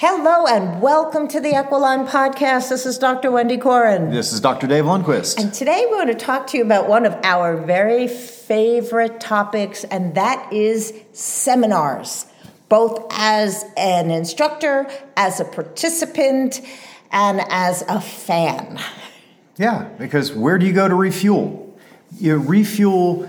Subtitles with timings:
[0.00, 2.68] Hello and welcome to the Equiline Podcast.
[2.68, 3.32] This is Dr.
[3.32, 4.12] Wendy Coren.
[4.12, 4.68] This is Dr.
[4.68, 5.42] Dave Lundquist.
[5.42, 9.82] And today we're going to talk to you about one of our very favorite topics,
[9.82, 12.26] and that is seminars,
[12.68, 16.60] both as an instructor, as a participant,
[17.10, 18.78] and as a fan.
[19.56, 21.76] Yeah, because where do you go to refuel?
[22.16, 23.28] You refuel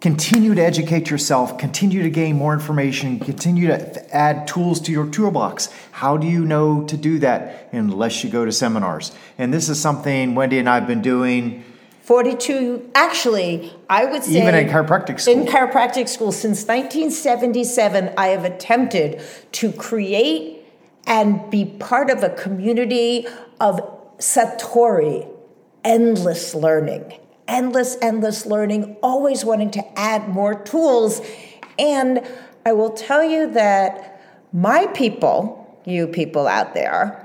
[0.00, 5.06] continue to educate yourself, continue to gain more information, continue to add tools to your
[5.06, 5.68] toolbox.
[5.90, 9.12] How do you know to do that unless you go to seminars?
[9.38, 11.64] And this is something Wendy and I have been doing.
[12.02, 14.40] 42, actually, I would say.
[14.40, 15.34] Even in chiropractic school.
[15.34, 19.20] In chiropractic school, since 1977, I have attempted
[19.52, 20.64] to create
[21.06, 23.26] and be part of a community
[23.60, 23.80] of
[24.18, 25.28] Satori,
[25.84, 27.12] endless learning
[27.48, 31.20] endless, endless learning, always wanting to add more tools.
[31.78, 32.24] And
[32.64, 37.24] I will tell you that my people, you people out there,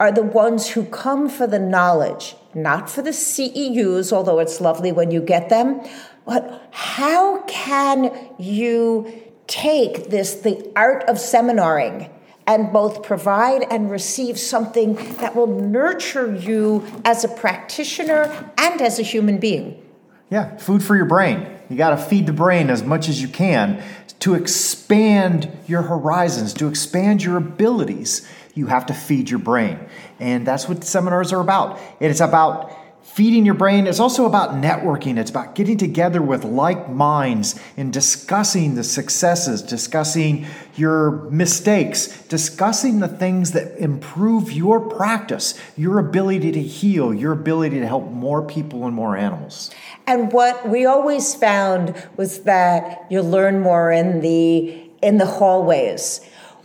[0.00, 4.92] are the ones who come for the knowledge, not for the CEUs, although it's lovely
[4.92, 5.80] when you get them.
[6.26, 12.10] But how can you take this, the art of seminaring,
[12.46, 18.98] and both provide and receive something that will nurture you as a practitioner and as
[18.98, 19.80] a human being.
[20.30, 21.46] Yeah, food for your brain.
[21.70, 23.82] You got to feed the brain as much as you can
[24.20, 28.26] to expand your horizons, to expand your abilities.
[28.54, 29.78] You have to feed your brain.
[30.18, 31.78] And that's what seminars are about.
[32.00, 32.72] It's about
[33.04, 35.18] feeding your brain is also about networking.
[35.18, 42.98] It's about getting together with like minds and discussing the successes, discussing your mistakes, discussing
[42.98, 48.42] the things that improve your practice, your ability to heal, your ability to help more
[48.42, 49.70] people and more animals.
[50.06, 56.20] And what we always found was that you learn more in the in the hallways.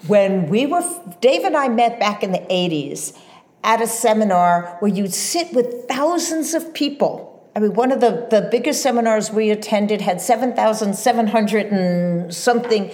[0.07, 0.81] When we were
[1.19, 3.15] Dave and I met back in the 80s,
[3.63, 7.49] at a seminar where you'd sit with thousands of people.
[7.55, 12.91] I mean, one of the, the biggest seminars we attended had 7,700 and something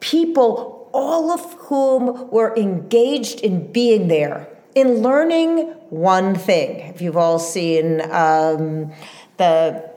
[0.00, 5.58] people, all of whom were engaged in being there, in learning
[5.90, 6.80] one thing.
[6.80, 8.92] If you've all seen um,
[9.38, 9.90] the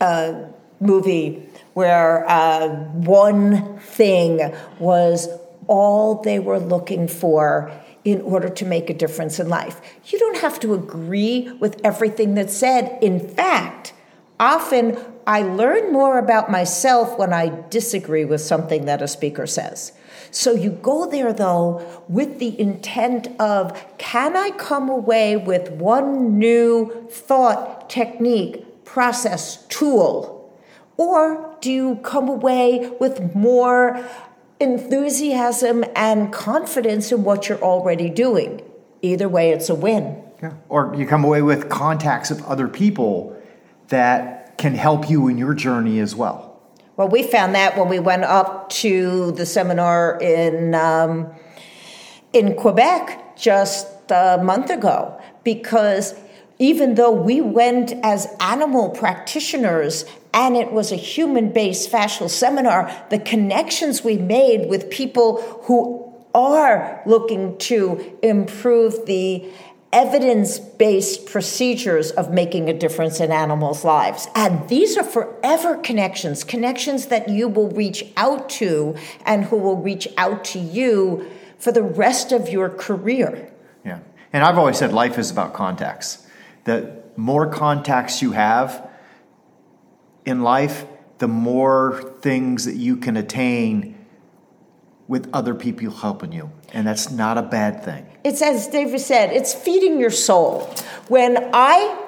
[0.00, 0.46] uh,
[0.80, 5.28] movie where uh, one thing was
[5.68, 7.70] all they were looking for
[8.06, 9.80] in order to make a difference in life.
[10.06, 12.96] You don't have to agree with everything that's said.
[13.02, 13.92] In fact,
[14.38, 14.96] often
[15.26, 19.92] I learn more about myself when I disagree with something that a speaker says.
[20.30, 26.38] So you go there though with the intent of can I come away with one
[26.38, 30.32] new thought, technique, process, tool?
[30.96, 34.02] Or do you come away with more
[34.60, 38.62] enthusiasm and confidence in what you're already doing.
[39.02, 40.22] Either way, it's a win.
[40.42, 40.54] Yeah.
[40.68, 43.36] Or you come away with contacts of other people
[43.88, 46.60] that can help you in your journey as well.
[46.96, 51.30] Well, we found that when we went up to the seminar in um,
[52.32, 56.14] in Quebec just a month ago, because
[56.58, 60.06] even though we went as animal practitioners
[60.36, 66.14] and it was a human based fascial seminar, the connections we made with people who
[66.34, 69.48] are looking to improve the
[69.94, 74.28] evidence based procedures of making a difference in animals' lives.
[74.34, 79.78] And these are forever connections, connections that you will reach out to and who will
[79.78, 83.50] reach out to you for the rest of your career.
[83.86, 84.00] Yeah.
[84.34, 86.26] And I've always said life is about contacts
[86.64, 88.85] the more contacts you have
[90.26, 90.84] in life,
[91.18, 93.94] the more things that you can attain
[95.08, 96.50] with other people helping you.
[96.72, 98.06] And that's not a bad thing.
[98.24, 100.62] It's as David said, it's feeding your soul.
[101.08, 102.02] When I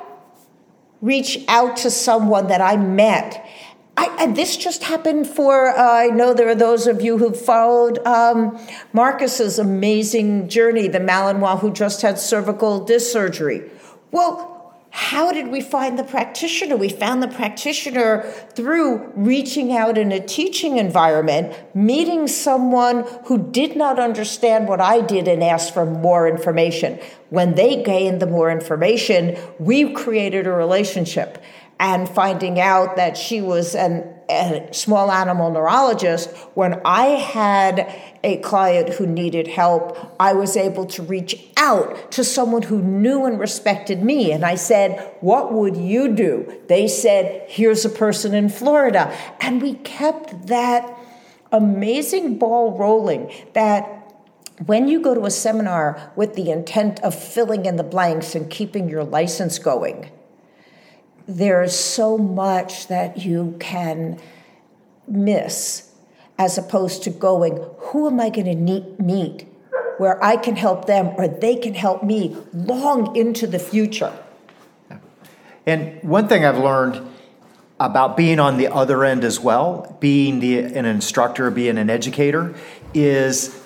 [1.00, 3.48] reach out to someone that I met,
[3.96, 7.32] I, and this just happened for, uh, I know there are those of you who
[7.32, 8.58] followed um,
[8.92, 13.70] Marcus's amazing journey, the Malinois who just had cervical disc surgery.
[14.10, 14.57] Well,
[14.98, 16.76] how did we find the practitioner?
[16.76, 18.22] We found the practitioner
[18.56, 25.00] through reaching out in a teaching environment, meeting someone who did not understand what I
[25.00, 26.98] did and asked for more information.
[27.30, 31.40] When they gained the more information, we created a relationship
[31.78, 37.92] and finding out that she was an, a small animal neurologist, when I had
[38.22, 43.24] a client who needed help, I was able to reach out to someone who knew
[43.24, 44.32] and respected me.
[44.32, 46.60] And I said, What would you do?
[46.68, 49.16] They said, Here's a person in Florida.
[49.40, 50.98] And we kept that
[51.50, 53.94] amazing ball rolling that
[54.66, 58.50] when you go to a seminar with the intent of filling in the blanks and
[58.50, 60.10] keeping your license going,
[61.28, 64.18] there's so much that you can
[65.06, 65.92] miss
[66.38, 69.46] as opposed to going, who am I going to meet
[69.98, 74.16] where I can help them or they can help me long into the future?
[75.66, 77.06] And one thing I've learned
[77.78, 82.54] about being on the other end as well, being the, an instructor, being an educator,
[82.94, 83.62] is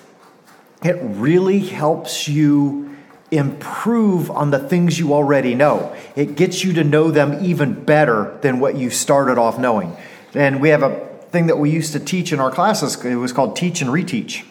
[0.83, 2.92] it really helps you
[3.33, 5.95] improve on the things you already know.
[6.15, 9.95] It gets you to know them even better than what you started off knowing.
[10.33, 13.33] And we have a thing that we used to teach in our classes, it was
[13.33, 14.45] called teach and reteach.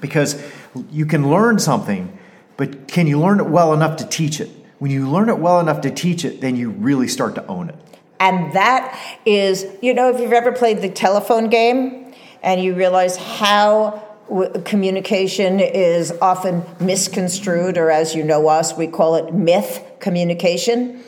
[0.00, 0.42] Because
[0.90, 2.16] you can learn something,
[2.56, 4.48] but can you learn it well enough to teach it?
[4.78, 7.68] When you learn it well enough to teach it, then you really start to own
[7.68, 7.74] it.
[8.20, 13.16] And that is, you know, if you've ever played the telephone game and you realize
[13.16, 14.07] how
[14.64, 21.02] communication is often misconstrued, or as you know us, we call it myth communication.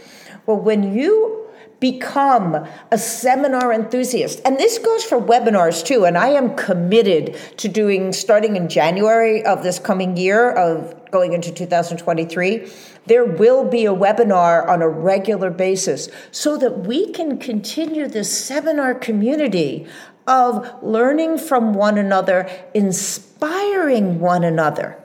[0.46, 1.48] Well, when you
[1.80, 7.68] become a seminar enthusiast, and this goes for webinars too, and I am committed to
[7.68, 12.70] doing, starting in January of this coming year, of going into 2023,
[13.06, 18.30] there will be a webinar on a regular basis so that we can continue this
[18.30, 19.86] seminar community
[20.26, 24.96] of learning from one another, inspiring one another.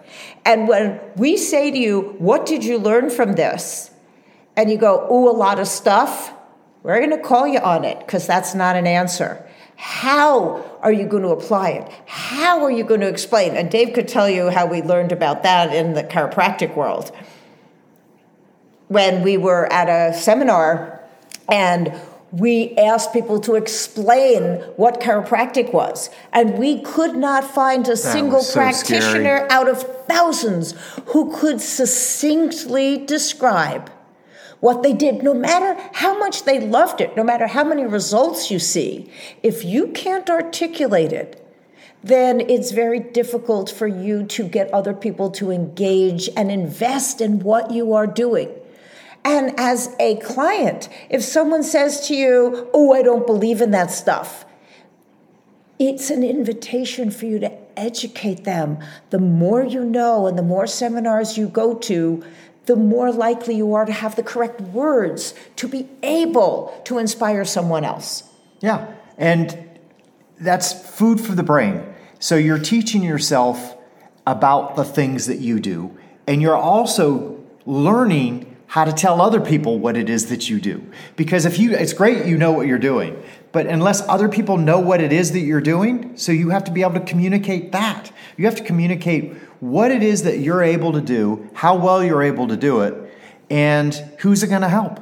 [0.45, 3.91] And when we say to you, What did you learn from this?
[4.55, 6.31] And you go, Oh, a lot of stuff,
[6.83, 9.43] we're going to call you on it because that's not an answer.
[9.75, 11.91] How are you going to apply it?
[12.05, 13.55] How are you going to explain?
[13.55, 17.11] And Dave could tell you how we learned about that in the chiropractic world.
[18.87, 21.03] When we were at a seminar
[21.49, 21.99] and
[22.35, 26.09] we asked people to explain what chiropractic was.
[26.33, 29.49] And we could not find a that single so practitioner scary.
[29.49, 30.73] out of thousands
[31.07, 33.89] who could succinctly describe
[34.59, 38.51] what they did, no matter how much they loved it, no matter how many results
[38.51, 39.09] you see.
[39.41, 41.41] If you can't articulate it,
[42.03, 47.39] then it's very difficult for you to get other people to engage and invest in
[47.39, 48.49] what you are doing.
[49.25, 53.89] And as a client, if someone says to you, Oh, I don't believe in that
[53.89, 54.45] stuff,
[55.79, 58.77] it's an invitation for you to educate them.
[59.09, 62.23] The more you know and the more seminars you go to,
[62.67, 67.45] the more likely you are to have the correct words to be able to inspire
[67.45, 68.23] someone else.
[68.61, 69.79] Yeah, and
[70.39, 71.83] that's food for the brain.
[72.19, 73.75] So you're teaching yourself
[74.25, 79.79] about the things that you do, and you're also learning how to tell other people
[79.79, 80.85] what it is that you do.
[81.15, 83.21] Because if you, it's great you know what you're doing,
[83.51, 86.71] but unless other people know what it is that you're doing, so you have to
[86.71, 88.11] be able to communicate that.
[88.37, 92.23] You have to communicate what it is that you're able to do, how well you're
[92.23, 92.93] able to do it,
[93.49, 94.99] and who's it going to help.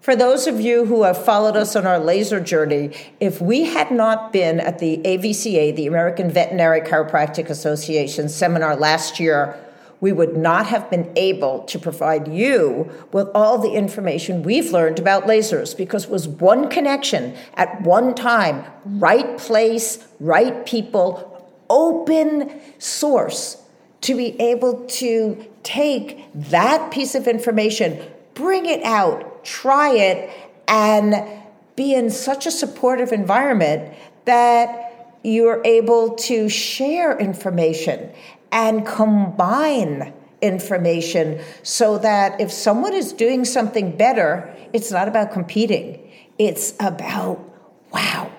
[0.00, 2.90] For those of you who have followed us on our laser journey,
[3.20, 9.18] if we had not been at the AVCA, the American Veterinary Chiropractic Association seminar last
[9.18, 9.58] year
[10.00, 14.98] we would not have been able to provide you with all the information we've learned
[14.98, 21.30] about lasers because it was one connection at one time, right place, right people,
[21.70, 23.62] open source
[24.02, 30.30] to be able to take that piece of information, bring it out, try it,
[30.68, 31.14] and
[31.76, 33.94] be in such a supportive environment
[34.26, 38.12] that you're able to share information
[38.54, 46.00] and combine information so that if someone is doing something better, it's not about competing.
[46.38, 47.40] It's about,
[47.92, 48.30] wow,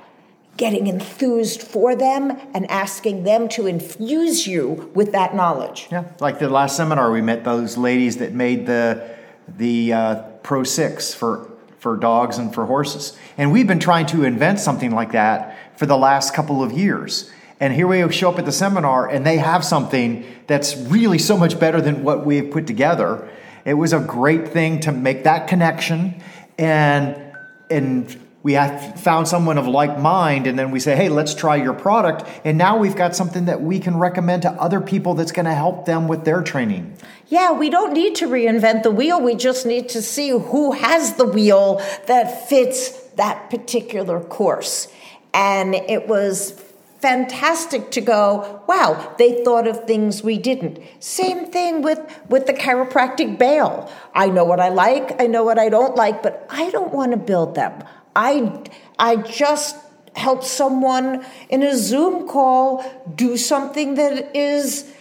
[0.57, 5.87] getting enthused for them and asking them to infuse you with that knowledge.
[5.91, 9.15] Yeah, like the last seminar, we met those ladies that made the
[9.57, 14.23] the uh, Pro Six for for dogs and for horses, and we've been trying to
[14.23, 17.31] invent something like that for the last couple of years.
[17.59, 21.37] And here we show up at the seminar and they have something that's really so
[21.37, 23.29] much better than what we've put together.
[23.63, 26.21] It was a great thing to make that connection
[26.57, 27.21] and
[27.69, 31.55] and we have found someone of like mind and then we say hey let's try
[31.55, 32.29] your product.
[32.43, 35.53] And now we've got something that we can recommend to other people that's going to
[35.53, 36.97] help them with their training.
[37.27, 39.21] Yeah we don't need to reinvent the wheel.
[39.21, 44.89] We just need to see who has the wheel that fits that particular course.
[45.33, 46.61] And it was
[47.05, 50.79] fantastic to go, wow, they thought of things we didn't.
[50.99, 53.91] Same thing with, with the chiropractic bail.
[54.15, 57.11] I know what I like, I know what I don't like, but I don't want
[57.11, 57.83] to build them.
[58.15, 58.59] I,
[58.97, 59.75] I just
[60.15, 62.83] help someone in a Zoom call
[63.13, 64.91] do something that is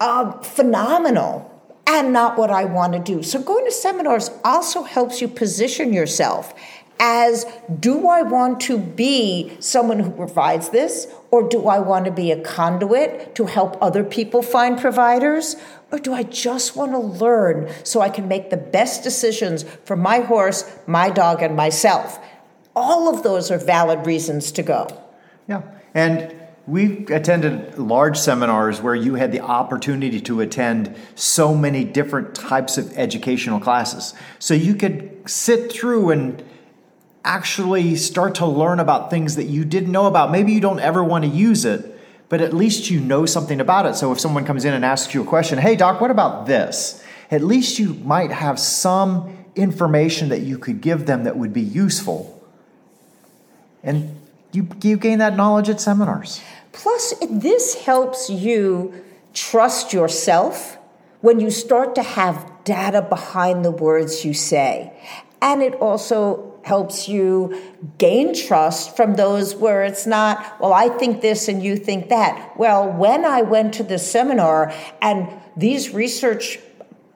[0.00, 1.50] uh, phenomenal
[1.86, 3.22] and not what I want to do.
[3.22, 6.54] So going to seminars also helps you position yourself
[6.98, 7.44] as
[7.78, 12.30] do I want to be someone who provides this or do I want to be
[12.30, 15.56] a conduit to help other people find providers?
[15.90, 19.96] Or do I just want to learn so I can make the best decisions for
[19.96, 22.20] my horse, my dog, and myself?
[22.76, 24.86] All of those are valid reasons to go.
[25.48, 25.62] Yeah.
[25.94, 26.34] And
[26.66, 32.76] we attended large seminars where you had the opportunity to attend so many different types
[32.76, 34.14] of educational classes.
[34.38, 36.44] So you could sit through and
[37.24, 40.30] actually start to learn about things that you didn't know about.
[40.30, 41.98] Maybe you don't ever want to use it,
[42.28, 43.94] but at least you know something about it.
[43.94, 47.02] So if someone comes in and asks you a question, hey, doc, what about this?
[47.30, 51.62] At least you might have some information that you could give them that would be
[51.62, 52.42] useful.
[53.82, 54.18] And
[54.52, 56.40] you, you gain that knowledge at seminars.
[56.72, 58.94] Plus, this helps you
[59.34, 60.78] trust yourself
[61.20, 64.92] when you start to have data behind the words you say.
[65.40, 67.60] And it also helps you
[67.98, 72.56] gain trust from those where it's not, well, I think this and you think that.
[72.56, 76.58] Well, when I went to the seminar and these research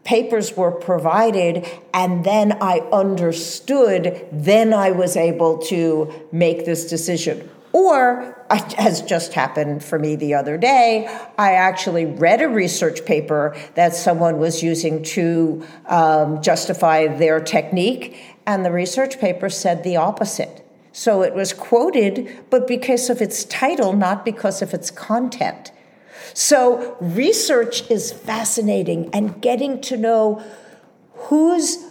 [0.05, 7.51] papers were provided and then I understood, then I was able to make this decision.
[7.73, 13.55] Or, as just happened for me the other day, I actually read a research paper
[13.75, 19.97] that someone was using to um, justify their technique, and the research paper said the
[19.97, 20.63] opposite.
[20.93, 25.73] So it was quoted, but because of its title, not because of its content.
[26.33, 30.43] So research is fascinating, and getting to know
[31.15, 31.85] whose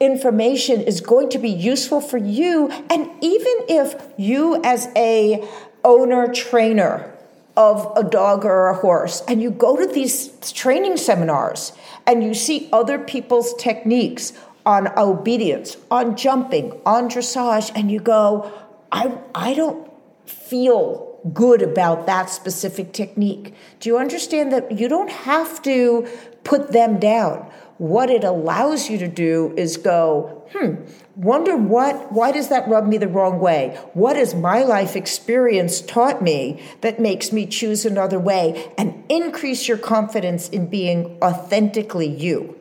[0.00, 5.46] information is going to be useful for you, and even if you, as a
[5.84, 7.14] owner trainer
[7.56, 11.72] of a dog or a horse, and you go to these training seminars
[12.06, 14.32] and you see other people's techniques
[14.68, 18.52] on obedience, on jumping, on dressage, and you go,
[18.92, 19.90] I, I don't
[20.26, 23.54] feel good about that specific technique.
[23.80, 26.06] Do you understand that you don't have to
[26.44, 27.50] put them down?
[27.78, 30.84] What it allows you to do is go, hmm,
[31.16, 33.78] wonder what, why does that rub me the wrong way?
[33.94, 38.70] What has my life experience taught me that makes me choose another way?
[38.76, 42.57] And increase your confidence in being authentically you.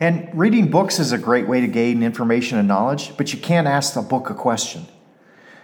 [0.00, 3.66] And reading books is a great way to gain information and knowledge, but you can't
[3.66, 4.86] ask the book a question.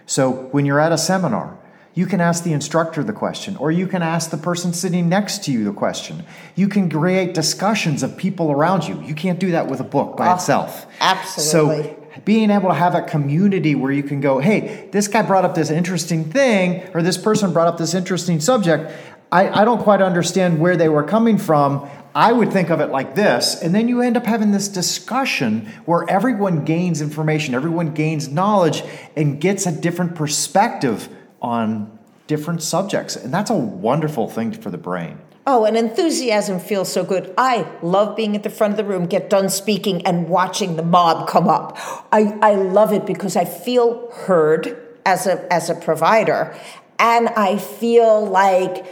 [0.05, 1.57] So when you're at a seminar,
[1.93, 5.43] you can ask the instructor the question, or you can ask the person sitting next
[5.43, 6.23] to you the question.
[6.55, 9.01] You can create discussions of people around you.
[9.01, 10.87] You can't do that with a book by oh, itself.
[11.01, 11.83] Absolutely.
[11.83, 15.43] So being able to have a community where you can go, hey, this guy brought
[15.43, 18.91] up this interesting thing, or this person brought up this interesting subject.
[19.31, 21.89] I, I don't quite understand where they were coming from.
[22.13, 25.67] I would think of it like this, and then you end up having this discussion
[25.85, 28.83] where everyone gains information, everyone gains knowledge,
[29.15, 31.07] and gets a different perspective
[31.41, 33.15] on different subjects.
[33.15, 35.19] And that's a wonderful thing for the brain.
[35.47, 37.33] Oh, and enthusiasm feels so good.
[37.37, 40.83] I love being at the front of the room, get done speaking, and watching the
[40.83, 41.77] mob come up.
[42.11, 46.55] I, I love it because I feel heard as a, as a provider,
[46.99, 48.85] and I feel like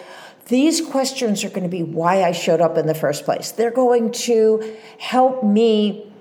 [0.50, 3.51] these questions are going to be why I showed up in the first place.
[3.51, 6.12] They're going to help me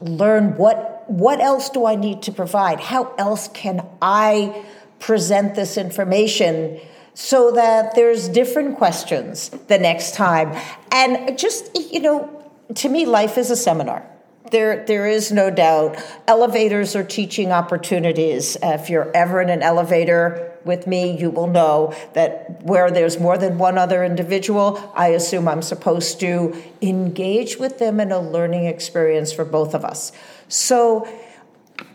[0.00, 2.80] learn what what else do I need to provide?
[2.80, 4.64] How else can I
[4.98, 6.80] present this information
[7.14, 10.60] so that there's different questions the next time?
[10.90, 14.04] And just you know, to me life is a seminar.
[14.50, 15.96] There, there is no doubt.
[16.28, 18.56] Elevators are teaching opportunities.
[18.62, 23.38] If you're ever in an elevator with me, you will know that where there's more
[23.38, 28.66] than one other individual, I assume I'm supposed to engage with them in a learning
[28.66, 30.12] experience for both of us.
[30.48, 31.08] So,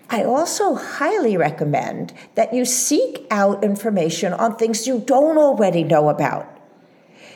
[0.10, 6.10] I also highly recommend that you seek out information on things you don't already know
[6.10, 6.50] about.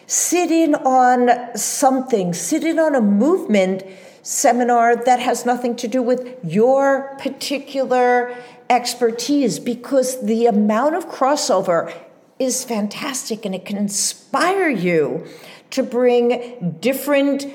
[0.08, 3.84] Sit in on something, sit in on a movement
[4.26, 8.36] seminar that has nothing to do with your particular
[8.72, 11.96] expertise because the amount of crossover
[12.40, 15.24] is fantastic and it can inspire you
[15.70, 17.46] to bring different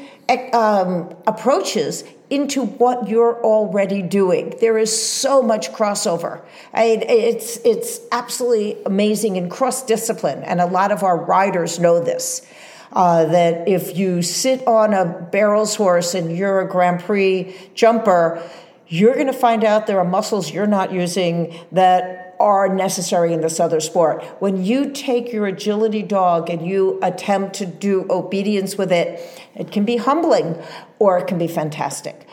[0.52, 4.54] um, approaches into what you're already doing.
[4.60, 6.40] There is so much crossover.
[6.72, 11.98] I, it's it's absolutely amazing and cross discipline, and a lot of our riders know
[11.98, 12.46] this
[12.92, 18.42] uh, that if you sit on a barrels horse and you're a Grand Prix jumper,
[18.88, 23.42] you're going to find out there are muscles you're not using that are necessary in
[23.42, 24.25] this other sport.
[24.40, 29.20] When you take your agility dog and you attempt to do obedience with it,
[29.54, 30.61] it can be humbling
[30.99, 32.26] or it can be fantastic.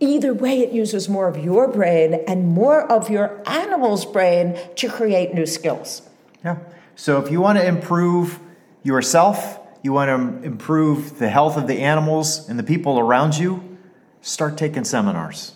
[0.00, 4.88] Either way, it uses more of your brain and more of your animal's brain to
[4.88, 6.02] create new skills.
[6.44, 6.58] Yeah.
[6.96, 8.40] So if you want to improve
[8.82, 13.78] yourself, you want to improve the health of the animals and the people around you,
[14.20, 15.54] start taking seminars.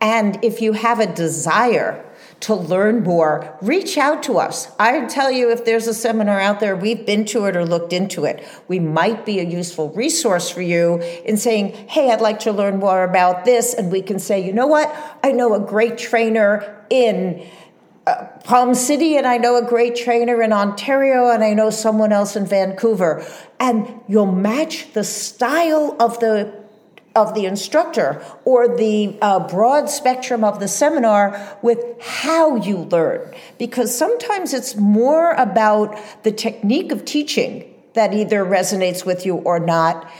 [0.00, 2.04] And if you have a desire
[2.40, 4.70] to learn more, reach out to us.
[4.78, 7.94] I tell you, if there's a seminar out there, we've been to it or looked
[7.94, 8.46] into it.
[8.68, 12.78] We might be a useful resource for you in saying, hey, I'd like to learn
[12.78, 13.72] more about this.
[13.72, 14.94] And we can say, you know what?
[15.22, 17.46] I know a great trainer in.
[18.06, 22.12] Uh, Palm City, and I know a great trainer in Ontario, and I know someone
[22.12, 23.24] else in Vancouver.
[23.58, 26.64] And you'll match the style of the
[27.16, 33.32] of the instructor or the uh, broad spectrum of the seminar with how you learn.
[33.56, 39.60] Because sometimes it's more about the technique of teaching that either resonates with you or
[39.60, 40.10] not,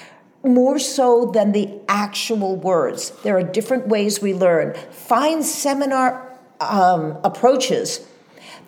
[0.45, 3.11] more so than the actual words.
[3.25, 4.75] There are different ways we learn.
[4.91, 6.34] Find seminar
[6.69, 8.07] um, approaches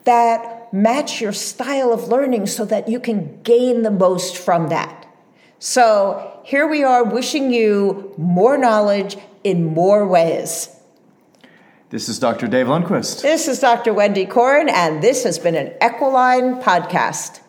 [0.05, 5.07] that match your style of learning so that you can gain the most from that.
[5.59, 10.69] So here we are wishing you more knowledge in more ways.
[11.91, 12.49] This is Dr.
[12.49, 13.23] Dave Lundquist.
[13.23, 13.95] This is Dr.
[13.95, 17.41] Wendy Coren, and this has been an Equiline podcast.